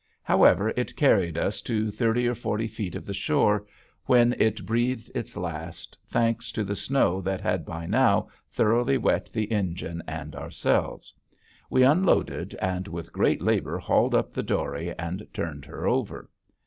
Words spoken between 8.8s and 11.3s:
wet the engine and ourselves.